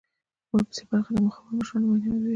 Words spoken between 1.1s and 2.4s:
د مخورو مشرانو ویناوي وې.